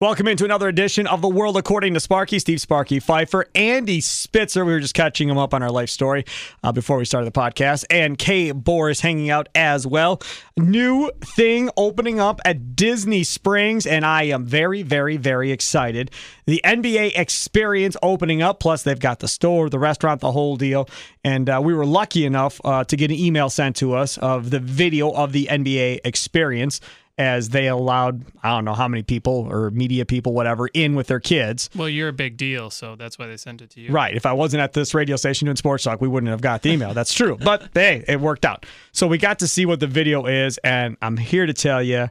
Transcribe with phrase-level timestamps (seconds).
[0.00, 2.38] Welcome into another edition of The World According to Sparky.
[2.38, 4.64] Steve Sparky Pfeiffer, Andy Spitzer.
[4.64, 6.24] We were just catching him up on our life story
[6.62, 7.84] uh, before we started the podcast.
[7.90, 10.22] And Kay Boris hanging out as well.
[10.56, 16.12] New thing opening up at Disney Springs, and I am very, very, very excited.
[16.46, 20.88] The NBA experience opening up, plus they've got the store, the restaurant, the whole deal.
[21.24, 24.50] And uh, we were lucky enough uh, to get an email sent to us of
[24.50, 26.80] the video of the NBA experience
[27.18, 31.08] as they allowed I don't know how many people or media people whatever in with
[31.08, 31.68] their kids.
[31.74, 33.90] Well, you're a big deal, so that's why they sent it to you.
[33.90, 34.14] Right.
[34.14, 36.70] If I wasn't at this radio station doing sports talk, we wouldn't have got the
[36.70, 36.94] email.
[36.94, 37.36] That's true.
[37.36, 38.64] But hey, it worked out.
[38.92, 42.08] So we got to see what the video is, and I'm here to tell you,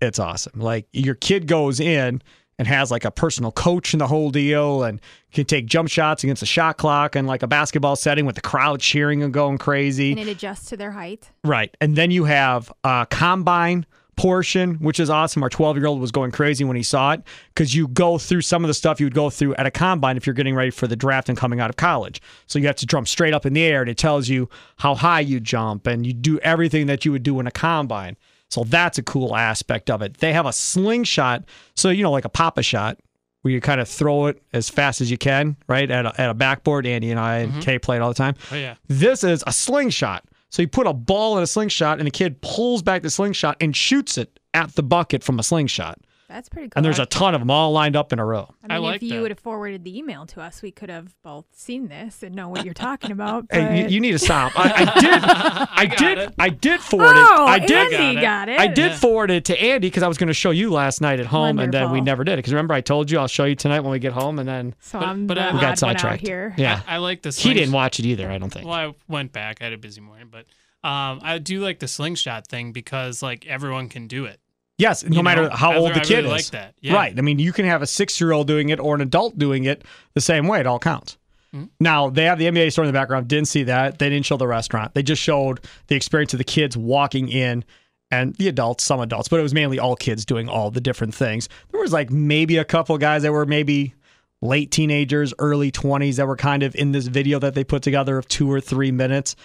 [0.00, 0.60] it's awesome.
[0.60, 2.22] Like your kid goes in
[2.58, 5.00] and has like a personal coach in the whole deal and
[5.32, 8.40] can take jump shots against the shot clock and like a basketball setting with the
[8.40, 10.12] crowd cheering and going crazy.
[10.12, 11.30] And it adjusts to their height.
[11.42, 11.74] Right.
[11.80, 15.42] And then you have a combine portion, which is awesome.
[15.42, 18.42] Our 12 year old was going crazy when he saw it because you go through
[18.42, 20.70] some of the stuff you would go through at a combine if you're getting ready
[20.70, 22.20] for the draft and coming out of college.
[22.46, 24.48] So you have to jump straight up in the air and it tells you
[24.78, 28.16] how high you jump and you do everything that you would do in a combine.
[28.48, 30.18] So that's a cool aspect of it.
[30.18, 32.98] They have a slingshot, so you know, like a Pop-A-Shot,
[33.42, 35.90] where you kind of throw it as fast as you can, right?
[35.90, 36.86] At a, at a backboard.
[36.86, 37.60] Andy and I and mm-hmm.
[37.60, 38.36] Kay played all the time.
[38.52, 38.76] Oh yeah.
[38.88, 40.24] This is a slingshot.
[40.54, 43.56] So you put a ball in a slingshot, and the kid pulls back the slingshot
[43.60, 45.98] and shoots it at the bucket from a slingshot.
[46.34, 46.72] That's pretty cool.
[46.74, 48.52] And there's a ton of them all lined up in a row.
[48.68, 49.20] I I mean, like if you that.
[49.22, 52.48] would have forwarded the email to us, we could have both seen this and know
[52.48, 53.46] what you're talking about.
[53.52, 54.50] Hey, you, you need to stop.
[54.56, 55.22] I, I did.
[55.22, 56.18] I, got did.
[56.18, 56.34] it.
[56.36, 57.50] I did forward oh, it.
[57.50, 57.92] I did.
[57.94, 58.58] Andy Got it.
[58.58, 58.96] I did Yeah.
[58.98, 61.60] forward it to Andy because I was going to show you last night at home,
[61.60, 62.36] and then we never did it.
[62.38, 64.74] Because remember, I told you I'll show you tonight when we get home, and then
[64.80, 66.26] So But- I'm but the We got sidetracked.
[66.26, 66.52] here.
[66.58, 67.38] yeah, I, I like this.
[67.38, 68.28] he didn't watch it either.
[68.28, 68.66] I don't think.
[68.66, 69.58] Well, I went back.
[69.60, 70.46] I had a busy morning, but
[70.82, 74.40] um, I do like the slingshot thing because like everyone can do it.
[74.78, 75.50] Yes, no you matter know?
[75.54, 76.52] how old the kid really is.
[76.52, 76.74] like.
[76.80, 76.94] Yeah.
[76.94, 77.16] Right.
[77.16, 80.20] I mean, you can have a six-year-old doing it or an adult doing it the
[80.20, 80.60] same way.
[80.60, 81.16] It all counts.
[81.54, 81.68] Mhm.
[81.78, 83.28] Now they have the NBA store in the background.
[83.28, 83.98] Didn't see that.
[84.00, 84.94] They didn't show the restaurant.
[84.94, 87.64] They just showed the experience of the kids walking in
[88.10, 91.14] and the adults, some adults, but it was mainly all kids doing all the different
[91.14, 91.48] things.
[91.70, 93.94] There was like maybe a couple guys that were maybe
[94.42, 98.18] late teenagers, early 20s that were kind of in this video that they put together
[98.18, 99.36] of two or three minutes.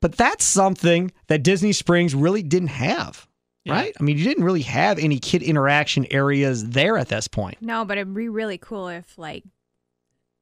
[0.00, 3.26] But that's something that Disney Springs really didn't have,
[3.68, 3.74] Yeah.
[3.74, 3.96] right?
[3.98, 7.58] I mean, you didn't really have any kid interaction areas there at this point.
[7.60, 9.44] No, but it'd be really cool if like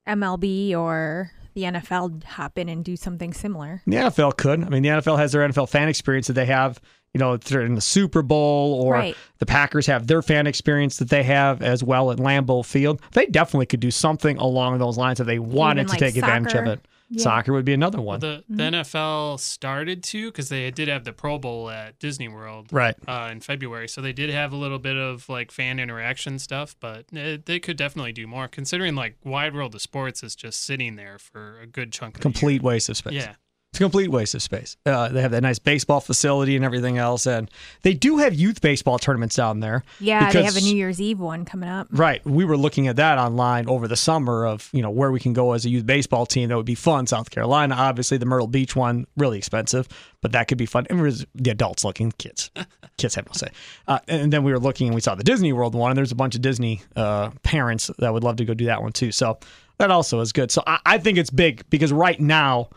[0.09, 3.82] MLB or the NFL hop in and do something similar.
[3.86, 4.62] The NFL could.
[4.62, 6.81] I mean, the NFL has their NFL fan experience that they have,
[7.15, 9.16] you know, in the Super Bowl or Right.
[9.38, 13.00] the Packers have their fan experience that they have as well at Lambeau Field.
[13.12, 16.16] They definitely could do something along those lines if they wanted Even to like take
[16.16, 16.81] advantage of it.
[17.08, 17.22] Yeah.
[17.22, 18.20] Soccer would be another Well, one.
[18.20, 22.68] the, the NFL started to because they did have the Pro Bowl at Disney World
[22.72, 22.96] right.
[23.06, 26.74] uh, in February, so they did have a little bit of like fan interaction stuff,
[26.80, 28.48] but it, they could definitely do more.
[28.48, 32.22] Considering like Wide World of Sports is just sitting there for a good chunk of
[32.22, 32.32] the year.
[32.32, 33.14] Complete waste of space.
[33.14, 33.34] Yeah.
[33.76, 34.78] It's a complete waste of space.
[34.87, 37.26] Uh, they have that nice baseball facility and everything else.
[37.26, 37.50] And
[37.82, 39.84] they do have youth baseball tournaments down there.
[40.00, 41.86] Yeah, they have a New Year's Eve one coming up.
[41.91, 42.25] Right.
[42.25, 45.34] We were looking at that online over the summer of, you know, where we can
[45.34, 47.06] go as a youth baseball team that would be fun.
[47.06, 49.88] South Carolina, obviously the Myrtle Beach one, really expensive,
[50.22, 50.86] but that could be fun.
[50.88, 52.50] And it was the adults looking, kids.
[52.97, 53.48] kids have no say.
[53.86, 56.12] Uh, and then we were looking and we saw the Disney World one, and there's
[56.12, 59.12] a bunch of Disney uh, parents that would love to go do that one too.
[59.12, 59.38] So
[59.76, 60.50] that also is good.
[60.50, 62.70] So I, I think it's big because right now,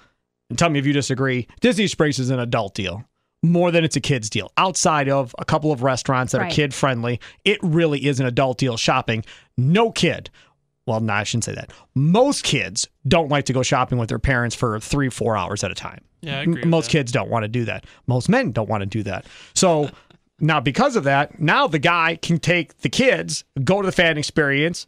[0.49, 3.03] and tell me if you disagree, Disney Springs is an adult deal
[3.41, 4.51] more than it's a kid's deal.
[4.57, 8.57] Outside of a couple of restaurants that are kid friendly, it really is an adult
[8.57, 9.23] deal shopping.
[9.57, 10.29] No kid,
[10.85, 11.71] well, no, I shouldn't say that.
[11.95, 15.71] Most kids don't like to go shopping with their parents for three, four hours at
[15.71, 16.01] a time.
[16.21, 16.61] Yeah, I M- agree.
[16.63, 16.91] with Most that.
[16.91, 17.85] kids don't want to do that.
[18.07, 19.25] Most men don't want to do that.
[19.53, 19.89] So
[20.41, 24.17] now, because of that, now the guy can take the kids, go to the fan
[24.17, 24.85] experience,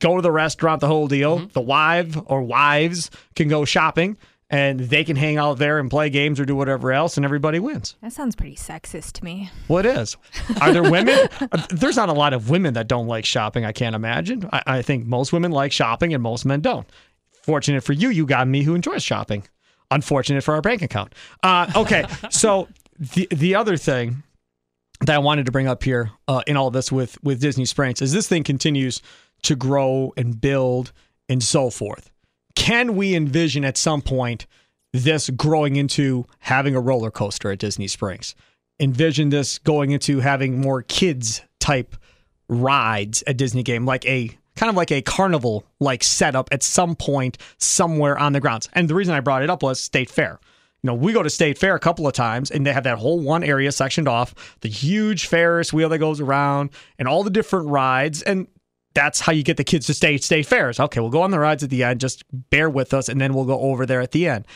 [0.00, 1.38] go to the restaurant, the whole deal.
[1.38, 1.48] Mm-hmm.
[1.52, 4.18] The wife or wives can go shopping
[4.48, 7.58] and they can hang out there and play games or do whatever else, and everybody
[7.58, 7.96] wins.
[8.00, 9.50] That sounds pretty sexist to me.
[9.68, 10.16] Well, it is.
[10.60, 11.28] Are there women?
[11.70, 14.48] There's not a lot of women that don't like shopping, I can't imagine.
[14.52, 16.86] I, I think most women like shopping and most men don't.
[17.42, 19.46] Fortunate for you, you got me who enjoys shopping.
[19.90, 21.14] Unfortunate for our bank account.
[21.42, 22.68] Uh, okay, so
[22.98, 24.22] the the other thing
[25.00, 28.02] that I wanted to bring up here uh, in all this with with Disney Springs
[28.02, 29.02] is this thing continues
[29.42, 30.92] to grow and build
[31.28, 32.10] and so forth.
[32.56, 34.46] Can we envision at some point
[34.92, 38.34] this growing into having a roller coaster at Disney Springs?
[38.80, 41.94] Envision this going into having more kids type
[42.48, 46.96] rides at Disney Game, like a kind of like a carnival like setup at some
[46.96, 48.68] point somewhere on the grounds.
[48.72, 50.40] And the reason I brought it up was State Fair.
[50.82, 52.98] You know, we go to State Fair a couple of times and they have that
[52.98, 57.30] whole one area sectioned off, the huge Ferris wheel that goes around and all the
[57.30, 58.22] different rides.
[58.22, 58.46] And
[58.96, 60.70] that's how you get the kids to stay stay fair.
[60.70, 63.20] It's, okay, we'll go on the rides at the end, just bear with us, and
[63.20, 64.46] then we'll go over there at the end.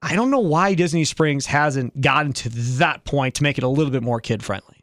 [0.00, 3.68] I don't know why Disney Springs hasn't gotten to that point to make it a
[3.68, 4.80] little bit more kid friendly.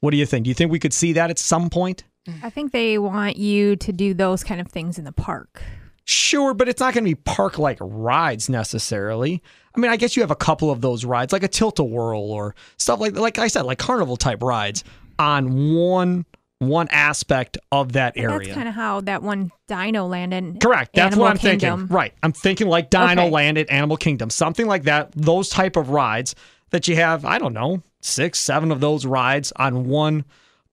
[0.00, 0.44] What do you think?
[0.44, 2.04] Do you think we could see that at some point?
[2.42, 5.62] I think they want you to do those kind of things in the park.
[6.04, 9.42] Sure, but it's not going to be park like rides necessarily.
[9.76, 11.84] I mean, I guess you have a couple of those rides, like a tilt a
[11.84, 14.82] whirl or stuff like like I said, like carnival type rides
[15.18, 16.26] on one
[16.60, 18.38] one aspect of that area.
[18.38, 20.94] That's kind of how that one Dino Land and Correct.
[20.94, 21.80] That's Animal what I'm Kingdom.
[21.80, 21.96] thinking.
[21.96, 22.12] Right.
[22.22, 23.30] I'm thinking like Dino Okay.
[23.30, 25.12] Land at Animal Kingdom, something like that.
[25.12, 26.34] Those type of rides
[26.70, 30.24] that you have, I don't know, six, seven of those rides on one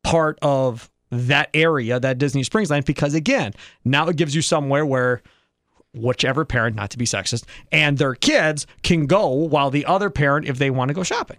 [0.03, 4.85] part of that area, that Disney Springs land, because again, now it gives you somewhere
[4.85, 5.21] where
[5.93, 10.47] whichever parent, not to be sexist, and their kids can go while the other parent,
[10.47, 11.37] if they want to go shopping.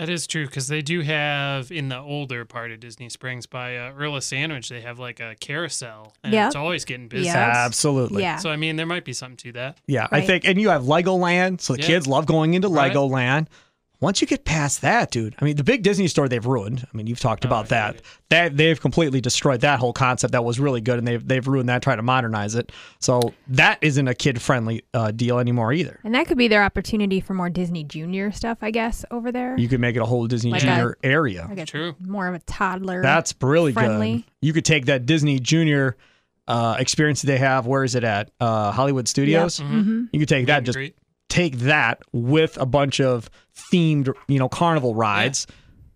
[0.00, 3.76] That is true because they do have in the older part of Disney Springs by
[3.76, 6.46] uh, Earl of Sandwich, they have like a carousel, and Yeah.
[6.46, 7.26] it's always getting busy.
[7.26, 7.36] Yes.
[7.54, 8.22] Absolutely.
[8.22, 8.36] Yeah.
[8.38, 9.76] So I mean, there might be something to that.
[9.86, 11.86] Yeah, I think, and you have Legoland, so the Yeah.
[11.86, 12.90] kids love going into Right.
[12.94, 13.48] Legoland.
[14.00, 16.86] Once you get past that, dude, I mean, the big Disney store they've ruined.
[16.90, 17.94] I mean, you've talked Oh, about I that.
[17.96, 18.02] it.
[18.30, 21.68] That they've completely destroyed that whole concept that was really good, and they've they've ruined
[21.68, 22.72] that, trying to modernize it.
[22.98, 26.00] So that isn't a kid friendly uh, deal anymore either.
[26.04, 29.58] and that could be their opportunity for more Disney Junior stuff, I guess, over there.
[29.58, 31.46] You could make it a whole Disney Like Junior area.
[31.50, 31.94] Like a- True.
[32.00, 33.02] more of a toddler.
[33.02, 34.12] That's really friendly.
[34.16, 34.24] good.
[34.40, 35.96] You could take that Disney Junior
[36.48, 37.66] uh, experience that they have.
[37.66, 38.30] Where is it at?
[38.40, 39.58] Uh, Hollywood Studios.
[39.58, 40.96] hmm You could take Meet that just greet.
[41.30, 43.30] Take that with a bunch of
[43.72, 45.46] themed, you know, carnival rides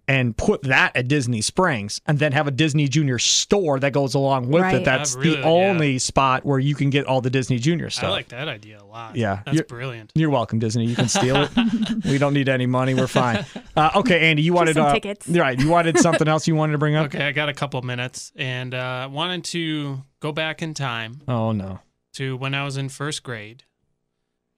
[0.07, 4.13] and put that at Disney Springs and then have a Disney Junior store that goes
[4.15, 4.75] along with Right.
[4.77, 4.85] it.
[4.85, 5.45] That's really- the yeah.
[5.47, 8.05] only spot where you can get all the Disney Junior stuff.
[8.05, 9.17] I like that idea a lot.
[9.17, 9.41] Yeah.
[9.47, 10.13] that's You're- brilliant.
[10.15, 10.85] You're welcome, Disney.
[10.85, 11.51] You can steal it.
[12.05, 12.93] we don't need any money.
[12.93, 13.47] We're fine.
[13.75, 15.27] Uh, okay, Andy, you wanted some uh, tickets.
[15.27, 17.07] Right, you wanted something else you wanted to bring up.
[17.07, 21.53] Okay, I got a couple minutes and uh, wanted to go back in time Oh
[21.53, 21.81] no.
[22.15, 23.65] to when I was in first grade,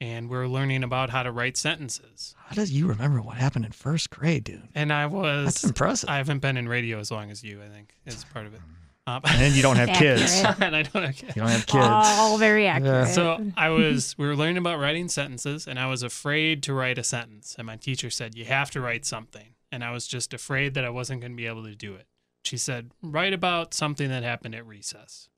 [0.00, 2.34] and we are learning about how to write sentences.
[2.46, 4.68] How does you remember what happened in first grade, dude?
[4.74, 6.08] And I was That's impressive.
[6.08, 7.62] I haven't been in radio as long as you.
[7.62, 8.60] I think is part of it.
[9.08, 10.42] Um, and you don't have kids.
[10.60, 11.36] And I don't have kids.
[11.36, 11.86] You don't have kids.
[11.86, 13.08] All very accurate.
[13.08, 16.98] So I was, we were learning about writing sentences, and I was afraid to write
[16.98, 17.54] a sentence.
[17.56, 19.54] And my teacher said, You have to write something.
[19.70, 22.06] And I was just afraid that I wasn't going to be able to do it.
[22.44, 25.28] She said, Write about something that happened at recess.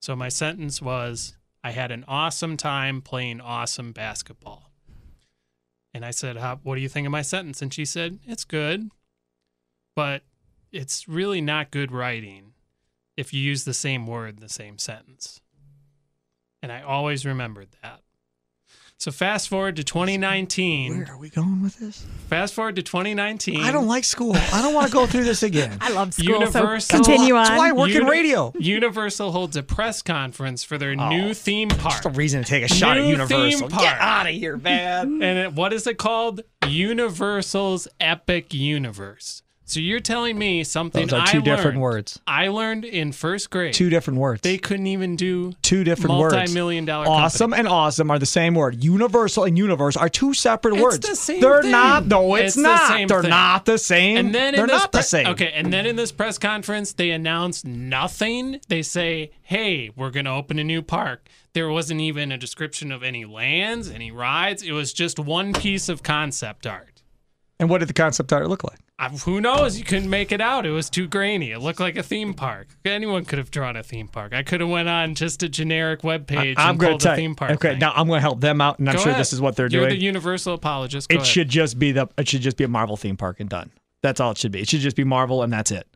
[0.00, 4.70] So my sentence was, I had an awesome time playing awesome basketball.
[5.94, 7.62] And I said, What do you think of my sentence?
[7.62, 8.90] And she said, It's good,
[9.96, 10.24] but
[10.70, 12.52] it's really not good writing
[13.16, 15.40] if you use the same word in the same sentence.
[16.62, 18.03] And I always remembered that.
[18.98, 20.96] So fast forward to 2019.
[20.98, 22.06] Where are we going with this?
[22.28, 23.60] Fast forward to 2019.
[23.60, 24.34] I don't like school.
[24.34, 25.76] I don't want to go through this again.
[25.82, 26.26] I love school.
[26.40, 27.56] Universal- So continue That's on.
[27.58, 28.52] why I work in radio.
[28.58, 31.92] Universal holds a press conference for their Oh, new theme park.
[31.94, 33.68] Just a reason to take a shot at Universal.
[33.68, 35.22] theme Get out of here, man.
[35.22, 36.40] And it, what is it called?
[36.66, 39.42] Universal's Epic Universe.
[39.66, 42.20] So you're telling me something Those are I two different learned- words.
[42.26, 43.72] I learned in first grade.
[43.72, 44.42] Two different words.
[44.42, 46.34] They couldn't even do two different words.
[46.34, 47.60] multi-million dollar Awesome company.
[47.60, 48.84] and awesome are the same word.
[48.84, 51.08] Universal and universe are two separate It's words.
[51.08, 51.70] the same They're thing.
[51.70, 52.06] not.
[52.06, 52.88] No, it's, It's the not.
[52.88, 53.30] same They're thing.
[53.30, 54.16] not the same.
[54.18, 55.28] And then they're not the same.
[55.28, 58.60] Okay, and then in this press conference, they announced nothing.
[58.68, 62.92] They say, "Hey, we're going to open a new park." There wasn't even a description
[62.92, 64.62] of any lands, any rides.
[64.62, 67.00] It was just one piece of concept art.
[67.58, 68.80] And what did the concept art look like?
[69.24, 69.76] Who knows?
[69.76, 70.64] You couldn't make it out.
[70.64, 71.50] It was too grainy.
[71.50, 72.68] It looked like a theme park.
[72.84, 74.32] Anyone could have drawn a theme park.
[74.32, 77.12] I could have went on just a generic web page I'm and going pulled to
[77.12, 77.50] a theme park.
[77.52, 77.80] Okay, thing.
[77.80, 79.20] now I'm going to help them out, and I'm Go sure ahead.
[79.20, 79.98] this is what they're You're doing.
[79.98, 81.08] the universal apologist.
[81.08, 81.26] Go it ahead.
[81.26, 82.06] should just be the.
[82.16, 83.70] It should just be a Marvel theme park and done.
[84.02, 84.60] That's all it should be.
[84.60, 85.86] It should just be Marvel, and that's it.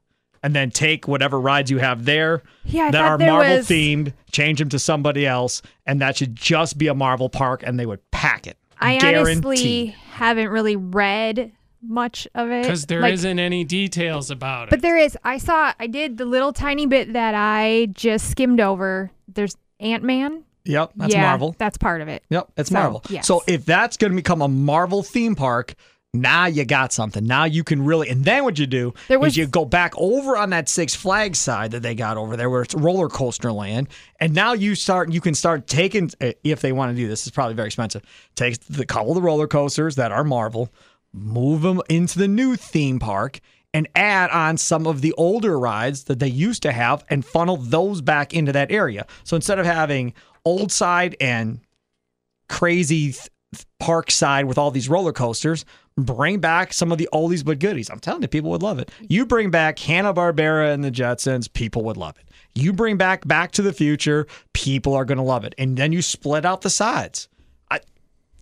[0.43, 4.13] And then take whatever rides you have there Yeah, that are there Marvel was- themed,
[4.33, 7.87] change them to somebody else, and that should just be a Marvel park, and they
[7.87, 8.57] would pack it.
[8.81, 9.45] I Guaranteed.
[9.45, 11.51] honestly haven't really read
[11.83, 14.71] much of it Because there Like, not any details about it.
[14.71, 15.17] But there is.
[15.25, 15.73] I saw.
[15.79, 19.11] I did the little tiny bit that I just skimmed over.
[19.33, 20.45] There's Ant Man.
[20.65, 21.55] Yep, that's yeah, Marvel.
[21.57, 22.23] That's part of it.
[22.31, 23.03] Yep, it's So, Marvel.
[23.09, 23.27] yes.
[23.27, 25.75] So if that's going to become a Marvel theme park,
[26.13, 27.25] now you got something.
[27.25, 29.93] Now you can really, and then what you do There is was- you go back
[29.97, 33.53] over on that Six Flags side that they got over there, where it's roller coaster
[33.53, 33.89] land,
[34.21, 37.27] and now you start, you can start taking, uh, if they want to do this,
[37.27, 38.03] it's probably very expensive.
[38.35, 40.71] Take the couple of the roller coasters that are Marvel,
[41.13, 43.41] move them into the new theme park.
[43.75, 47.59] And add on some of the older rides that they used to have and funnel
[47.59, 49.07] those back into that area.
[49.25, 50.15] So instead of having
[50.47, 51.61] old side and
[52.49, 53.29] crazy th-
[53.79, 55.65] park side with all these roller coasters.
[55.97, 57.91] Bring back some of the oldies but goodies.
[57.91, 58.91] I'm telling you, people would love it.
[59.09, 62.29] You bring back Hanna Barbera and the Jetsons, people would love it.
[62.55, 65.55] You bring back Back to the Future, people are going to love it.
[65.59, 67.29] And then you split out the sides.
[67.71, 67.81] I,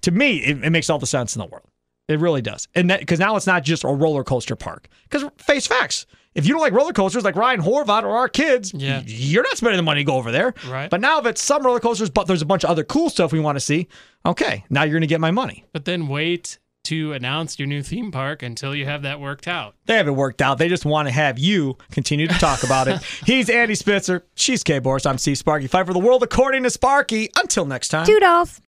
[0.02, 1.66] to me, it, it makes all the sense in the world.
[2.08, 2.68] It really does.
[2.74, 4.88] And that because now it's not just a roller coaster park.
[5.08, 6.06] Because face facts.
[6.34, 9.02] If you don't like roller coasters like Ryan Horvat or our kids, Yeah.
[9.06, 10.52] you're not spending the money to go over there.
[10.68, 10.90] Right.
[10.90, 13.32] But now if it's some roller coasters, but there's a bunch of other cool stuff
[13.32, 13.88] we want to see,
[14.26, 15.64] okay, now you're going to get my money.
[15.72, 19.74] But then wait to announce your new theme park until you have that worked out.
[19.86, 20.58] They haven't worked out.
[20.58, 23.02] They just want to have you continue to talk about it.
[23.24, 24.24] He's Andy Spitzer.
[24.36, 25.06] She's Kay Boris.
[25.06, 25.66] I'm Steve Sparky.
[25.66, 27.30] Fight for the world according to Sparky.
[27.36, 28.06] Until next time.
[28.06, 28.60] Toodles.